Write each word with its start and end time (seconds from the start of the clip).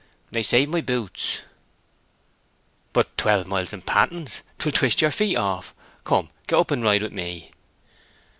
"They 0.31 0.41
save 0.41 0.69
my 0.69 0.81
boots." 0.81 1.41
"But 2.91 3.15
twelve 3.19 3.45
miles 3.45 3.71
in 3.71 3.83
pattens—'twill 3.83 4.71
twist 4.71 4.99
your 4.99 5.11
feet 5.11 5.37
off. 5.37 5.75
Come, 6.05 6.29
get 6.47 6.57
up 6.57 6.71
and 6.71 6.83
ride 6.83 7.03
with 7.03 7.13
me." 7.13 7.51